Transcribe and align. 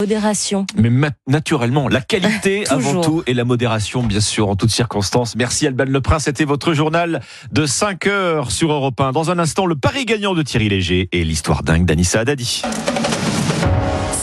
Modération. 0.00 0.64
Mais 0.76 0.90
naturellement, 1.26 1.86
la 1.86 2.00
qualité 2.00 2.64
avant 2.70 3.02
tout 3.02 3.22
et 3.26 3.34
la 3.34 3.44
modération, 3.44 4.02
bien 4.02 4.20
sûr, 4.20 4.48
en 4.48 4.56
toutes 4.56 4.70
circonstances. 4.70 5.36
Merci 5.36 5.66
Alban 5.66 5.84
Leprin, 5.86 6.18
c'était 6.18 6.46
votre 6.46 6.72
journal 6.72 7.20
de 7.52 7.66
5 7.66 8.06
heures 8.06 8.50
sur 8.50 8.72
Europe 8.72 8.98
1. 8.98 9.12
Dans 9.12 9.30
un 9.30 9.38
instant, 9.38 9.66
le 9.66 9.76
pari 9.76 10.06
gagnant 10.06 10.32
de 10.32 10.42
Thierry 10.42 10.70
Léger 10.70 11.10
et 11.12 11.22
l'histoire 11.22 11.62
dingue 11.62 11.84
d'Anissa 11.84 12.20
Haddadi. 12.20 12.62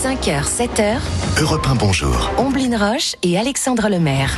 5h, 0.04 0.46
7h, 0.46 0.98
Europe 1.42 1.68
1, 1.70 1.76
bonjour. 1.76 2.32
Omblin 2.38 2.76
Roche 2.76 3.16
et 3.22 3.38
Alexandre 3.38 3.88
Lemaire. 3.88 4.36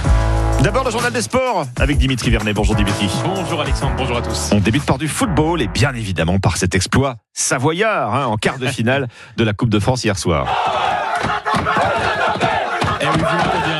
D'abord, 0.62 0.84
le 0.84 0.92
journal 0.92 1.14
des 1.14 1.22
sports 1.22 1.68
avec 1.80 1.98
Dimitri 1.98 2.32
Vernet. 2.32 2.54
Bonjour 2.54 2.76
Dimitri. 2.76 3.08
Bonjour 3.24 3.62
Alexandre, 3.62 3.94
bonjour 3.98 4.18
à 4.18 4.22
tous. 4.22 4.50
On 4.52 4.60
débute 4.60 4.84
par 4.84 4.98
du 4.98 5.08
football 5.08 5.62
et 5.62 5.68
bien 5.68 5.94
évidemment 5.94 6.38
par 6.40 6.58
cet 6.58 6.76
exploit 6.76 7.16
savoyard 7.34 8.14
hein, 8.14 8.26
en 8.26 8.36
quart 8.36 8.60
de 8.60 8.68
finale 8.68 9.08
de 9.38 9.44
la 9.46 9.54
Coupe 9.54 9.70
de 9.70 9.80
France 9.80 10.04
hier 10.04 10.18
soir. 10.18 10.48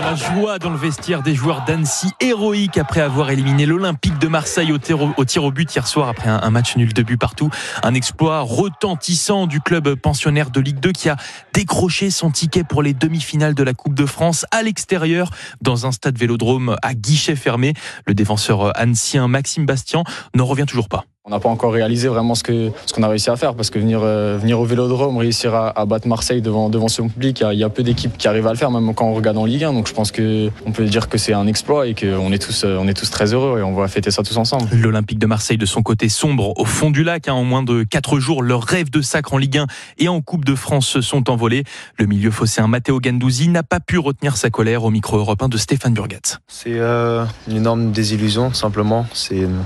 La 0.10 0.16
joie 0.16 0.58
dans 0.58 0.72
le 0.72 0.78
vestiaire 0.78 1.22
des 1.22 1.36
joueurs 1.36 1.66
d'Annecy, 1.66 2.08
héroïque 2.20 2.80
après 2.80 3.02
avoir 3.02 3.30
éliminé 3.30 3.68
l'Olympique 3.68 4.18
de 4.18 4.28
Marseille 4.28 4.72
au 4.72 4.80
tir 4.80 5.44
au, 5.44 5.52
but 5.52 5.72
hier 5.76 5.86
soir 5.86 6.10
après 6.10 6.30
un, 6.30 6.50
match 6.50 6.76
nul 6.78 6.94
de 6.94 7.04
but 7.04 7.18
partout. 7.18 7.52
Un 7.84 7.94
exploit 7.94 8.40
retentissant 8.42 9.46
du 9.46 9.62
club 9.62 9.94
pensionnaire 9.94 10.50
de 10.50 10.60
Ligue 10.60 10.80
2 10.80 10.94
qui 10.94 11.10
a 11.10 11.18
décroché 11.54 12.10
son 12.10 12.32
ticket 12.32 12.64
pour 12.64 12.82
les 12.82 12.96
demi-finales 12.96 13.54
de 13.54 13.62
la 13.62 13.76
Coupe 13.76 13.94
de 13.94 14.08
France 14.08 14.48
à 14.50 14.64
l'extérieur 14.64 15.30
dans 15.62 15.86
un 15.86 15.92
stade 15.92 16.18
vélodrome 16.18 16.76
à 16.82 16.96
guichet 16.96 17.36
fermé. 17.36 17.76
Le 18.08 18.16
défenseur 18.16 18.76
annecyien 18.80 19.28
Maxime 19.28 19.68
Bastian 19.68 20.04
n'en 20.34 20.46
revient 20.46 20.66
toujours 20.66 20.90
pas. 20.90 21.06
On 21.32 21.36
n'a 21.36 21.40
pas 21.40 21.50
encore 21.50 21.72
réalisé 21.74 22.08
vraiment 22.08 22.34
ce 22.34 22.42
que 22.42 22.72
ce 22.88 22.92
qu'on 22.94 23.04
a 23.04 23.08
réussi 23.08 23.30
à 23.30 23.36
faire 23.36 23.54
parce 23.54 23.70
que 23.70 23.78
venir 23.78 24.00
euh, 24.02 24.40
venir 24.42 24.60
au 24.60 24.66
Vélodrome, 24.66 25.16
réussir 25.18 25.54
à, 25.54 25.80
à 25.80 25.86
battre 25.86 26.08
Marseille 26.08 26.42
devant 26.42 26.70
devant 26.70 26.88
son 26.88 27.08
public, 27.08 27.42
il 27.42 27.44
y 27.44 27.46
a- 27.46 27.54
il 27.54 27.60
y, 27.60 27.64
a 27.64 27.70
peu 27.70 27.84
d'équipes 27.84 28.18
qui 28.18 28.28
arrivent 28.28 28.48
à 28.48 28.52
le 28.52 28.58
faire 28.58 28.72
même 28.72 28.96
quand 28.96 29.06
on 29.06 29.14
regarde 29.14 29.38
en 29.38 29.46
Ligue 29.46 29.64
1. 29.64 29.74
Donc 29.74 29.88
je 29.88 29.94
pense 29.94 30.12
que 30.12 30.50
on 30.66 30.72
peut 30.72 30.86
dire 30.86 31.08
que 31.08 31.20
c'est 31.20 31.34
un 31.34 31.46
exploit 31.46 31.86
et 31.86 31.94
qu'on 31.94 32.32
est 32.32 32.40
tous 32.42 32.64
euh, 32.64 32.78
on 32.82 32.88
est 32.88 32.96
tous 32.96 33.12
très 33.12 33.32
heureux 33.34 33.60
et 33.60 33.62
on 33.62 33.76
va 33.76 33.88
fêter 33.88 34.10
ça 34.10 34.24
tous 34.24 34.38
ensemble. 34.38 34.68
L'Olympique 34.72 35.20
de 35.20 35.28
Marseille, 35.28 35.58
de 35.60 35.68
son 35.68 35.84
côté, 35.84 36.10
sombre 36.10 36.54
au 36.60 36.66
fond 36.66 36.90
du 36.90 37.04
lac. 37.04 37.28
hein. 37.28 37.34
En 37.34 37.44
moins 37.44 37.62
de 37.62 37.84
4 37.84 38.18
jours, 38.20 38.42
leurs 38.42 38.64
rêves 38.64 38.90
de 38.90 39.02
sacre 39.02 39.36
en 39.36 39.38
Ligue 39.38 39.60
1 39.60 39.68
et 40.00 40.08
en 40.08 40.22
Coupe 40.22 40.46
de 40.46 40.56
France 40.56 40.88
se 40.88 41.02
sont 41.02 41.30
envolés. 41.30 41.64
Le 42.00 42.08
milieu 42.08 42.32
phocéen 42.32 42.68
Matteo 42.68 43.00
Gandouzi 43.00 43.50
n'a 43.50 43.62
pas 43.62 43.80
pu 43.80 44.00
retenir 44.00 44.36
sa 44.36 44.50
colère 44.50 44.84
au 44.84 44.90
micro 44.90 45.18
européen 45.18 45.48
de 45.48 45.58
Stéphane 45.58 45.94
Burgat. 45.94 46.40
C'est 46.48 46.74
euh, 46.80 47.24
une 47.48 47.58
énorme 47.58 47.92
désillusion, 47.92 48.52
simplement. 48.52 49.06
C'est 49.14 49.38
une- 49.38 49.60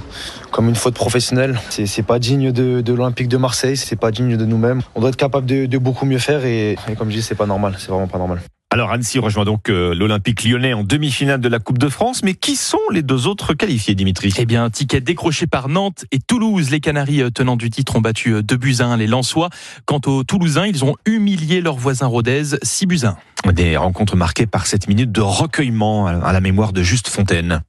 comme 0.53 0.69
une 0.69 0.75
faute 0.75 0.93
professionnelle. 0.93 1.59
C'est 1.69 1.87
c'est 1.87 2.03
pas 2.03 2.19
digne 2.19 2.53
de, 2.53 2.79
de 2.79 2.93
l'Olympique 2.93 3.27
de 3.27 3.37
Marseille, 3.37 3.75
c'est 3.75 3.97
pas 3.97 4.11
digne 4.11 4.37
de 4.37 4.45
nous-mêmes. 4.45 4.81
On 4.95 5.01
doit 5.01 5.09
être 5.09 5.17
capable 5.17 5.45
de, 5.45 5.65
de 5.65 5.77
beaucoup 5.77 6.05
mieux 6.05 6.19
faire 6.19 6.45
et, 6.45 6.77
et 6.87 6.95
comme 6.95 7.09
je 7.09 7.17
dis, 7.17 7.21
c'est 7.21 7.35
pas 7.35 7.47
normal. 7.47 7.75
C'est 7.77 7.89
vraiment 7.89 8.07
pas 8.07 8.19
normal. 8.19 8.39
Alors 8.71 8.91
Annecy 8.91 9.19
rejoint 9.19 9.45
donc 9.45 9.69
euh, 9.69 9.93
l'Olympique 9.93 10.43
lyonnais 10.43 10.73
en 10.73 10.83
demi-finale 10.83 11.39
de 11.39 11.47
la 11.47 11.59
Coupe 11.59 11.77
de 11.77 11.89
France. 11.89 12.23
Mais 12.23 12.33
qui 12.33 12.55
sont 12.55 12.79
les 12.91 13.03
deux 13.03 13.27
autres 13.27 13.53
qualifiés, 13.53 13.93
Dimitri? 13.93 14.33
Eh 14.37 14.45
bien, 14.45 14.69
ticket 14.69 15.01
décroché 15.01 15.45
par 15.45 15.69
Nantes 15.69 16.05
et 16.11 16.19
Toulouse. 16.19 16.71
Les 16.71 16.79
Canaries 16.79 17.21
euh, 17.21 17.29
tenants 17.29 17.55
du 17.57 17.69
titre 17.69 17.95
ont 17.95 18.01
battu 18.01 18.41
2 18.41 18.57
buts 18.57 18.77
à 18.79 18.85
1 18.85 18.97
les 18.97 19.07
Lensois. 19.07 19.49
Quant 19.85 20.01
aux 20.07 20.23
Toulousains, 20.23 20.65
ils 20.65 20.83
ont 20.85 20.95
humilié 21.05 21.61
leurs 21.61 21.77
voisins 21.77 22.07
Rodez 22.07 22.43
6 22.63 22.85
buts 22.87 22.99
à 23.03 23.17
1. 23.47 23.53
Des 23.53 23.77
rencontres 23.77 24.15
marquées 24.15 24.47
par 24.47 24.65
cette 24.65 24.87
minute 24.87 25.11
de 25.11 25.21
recueillement 25.21 26.07
à 26.07 26.33
la 26.33 26.41
mémoire 26.41 26.73
de 26.73 26.81
Juste 26.81 27.09
Fontaine. 27.09 27.61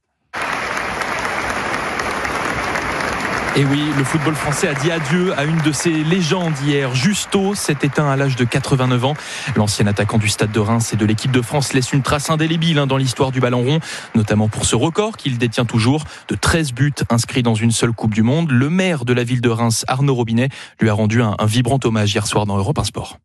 Et 3.57 3.63
oui, 3.63 3.79
le 3.97 4.03
football 4.03 4.35
français 4.35 4.67
a 4.67 4.73
dit 4.73 4.91
adieu 4.91 5.31
à 5.37 5.45
une 5.45 5.61
de 5.61 5.71
ses 5.71 6.03
légendes 6.03 6.59
hier. 6.61 6.93
Justo 6.93 7.55
s'est 7.55 7.77
éteint 7.83 8.09
à 8.09 8.17
l'âge 8.17 8.35
de 8.35 8.43
89 8.43 9.05
ans. 9.05 9.13
L'ancien 9.55 9.87
attaquant 9.87 10.17
du 10.17 10.27
Stade 10.27 10.51
de 10.51 10.59
Reims 10.59 10.91
et 10.91 10.97
de 10.97 11.05
l'équipe 11.05 11.31
de 11.31 11.41
France 11.41 11.71
laisse 11.71 11.93
une 11.93 12.01
trace 12.01 12.29
indélébile 12.29 12.79
hein, 12.79 12.85
dans 12.85 12.97
l'histoire 12.97 13.31
du 13.31 13.39
ballon 13.39 13.61
rond, 13.61 13.79
notamment 14.13 14.49
pour 14.49 14.65
ce 14.65 14.75
record 14.75 15.15
qu'il 15.15 15.37
détient 15.37 15.63
toujours 15.63 16.03
de 16.27 16.35
13 16.35 16.73
buts 16.73 16.91
inscrits 17.09 17.43
dans 17.43 17.53
une 17.53 17.71
seule 17.71 17.93
Coupe 17.93 18.13
du 18.13 18.23
Monde. 18.23 18.51
Le 18.51 18.69
maire 18.69 19.05
de 19.05 19.13
la 19.13 19.23
ville 19.23 19.39
de 19.39 19.49
Reims, 19.49 19.85
Arnaud 19.87 20.15
Robinet, 20.15 20.49
lui 20.81 20.89
a 20.89 20.93
rendu 20.93 21.21
un, 21.21 21.37
vibrant 21.45 21.79
hommage 21.85 22.13
hier 22.13 22.27
soir 22.27 22.45
dans 22.45 22.57
Europe 22.57 22.77
1 22.77 22.83
Sport. 22.83 23.19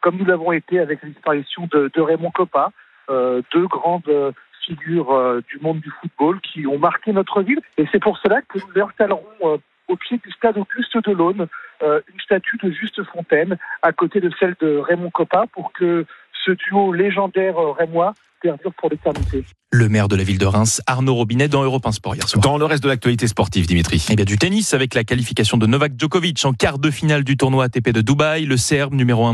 Comme 0.00 0.16
nous 0.16 0.24
l'avons 0.24 0.50
été 0.50 0.80
avec 0.80 0.98
la 1.04 1.34
de 1.34 2.00
Raymond 2.00 2.32
Coppa, 2.32 2.72
euh, 3.10 3.42
deux 3.52 3.68
grandes 3.68 4.08
euh, 4.08 4.32
figures 4.66 5.12
euh, 5.12 5.40
du 5.48 5.58
monde 5.60 5.80
du 5.80 5.90
football 6.00 6.40
qui 6.40 6.66
ont 6.66 6.78
marqué 6.78 7.12
notre 7.12 7.42
ville. 7.42 7.60
Et 7.78 7.86
c'est 7.92 8.02
pour 8.02 8.18
cela 8.18 8.42
que 8.42 8.58
nous 8.58 8.82
installerons 8.82 9.22
euh, 9.42 9.58
au 9.88 9.96
pied 9.96 10.18
du 10.24 10.30
stade 10.32 10.56
Auguste 10.58 10.96
de 11.06 11.12
l'Aune 11.12 11.46
euh, 11.82 12.00
une 12.12 12.20
statue 12.20 12.56
de 12.62 12.70
Juste 12.70 13.02
Fontaine 13.04 13.56
à 13.82 13.92
côté 13.92 14.20
de 14.20 14.30
celle 14.38 14.54
de 14.60 14.78
Raymond 14.78 15.10
Coppa 15.10 15.46
pour 15.52 15.72
que 15.72 16.06
ce 16.44 16.52
duo 16.52 16.92
légendaire 16.92 17.58
euh, 17.58 17.72
rémois 17.72 18.14
perdure 18.40 18.72
pour 18.74 18.90
l'éternité. 18.90 19.44
Le 19.72 19.88
maire 19.88 20.06
de 20.06 20.16
la 20.16 20.22
ville 20.22 20.38
de 20.38 20.46
Reims, 20.46 20.82
Arnaud 20.86 21.14
Robinet, 21.14 21.48
dans 21.48 21.64
Europe 21.64 21.86
1 21.86 21.92
Sport 21.92 22.14
hier 22.14 22.28
soir. 22.28 22.42
Dans 22.42 22.58
le 22.58 22.64
reste 22.66 22.82
de 22.82 22.88
l'actualité 22.88 23.26
sportive, 23.26 23.66
Dimitri. 23.66 24.06
Eh 24.10 24.16
bien, 24.16 24.24
du 24.24 24.36
tennis 24.36 24.74
avec 24.74 24.94
la 24.94 25.02
qualification 25.02 25.56
de 25.56 25.66
Novak 25.66 25.92
Djokovic 25.98 26.44
en 26.44 26.52
quart 26.52 26.78
de 26.78 26.90
finale 26.90 27.24
du 27.24 27.36
tournoi 27.36 27.64
ATP 27.64 27.88
de 27.88 28.02
Dubaï. 28.02 28.44
Le 28.44 28.56
Serbe 28.56 28.94
numéro 28.94 29.24
1 29.24 29.32